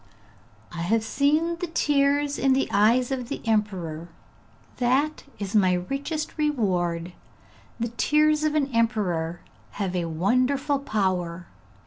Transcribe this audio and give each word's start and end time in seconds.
'I 0.71 0.81
have 0.81 1.03
seen 1.03 1.57
tears 1.57 2.39
in 2.39 2.53
the 2.53 2.67
eyes 2.71 3.11
of 3.11 3.29
the 3.29 3.39
emperor; 3.47 4.09
that 4.77 5.25
is 5.37 5.55
my 5.55 5.73
richest 5.73 6.39
reward. 6.39 7.13
The 7.79 7.89
tears 7.89 8.43
of 8.43 8.55
an 8.55 8.65
emperor 8.73 9.41
have 9.73 9.95
a 9.95 10.05
wonderful 10.05 10.79
power! 10.79 11.45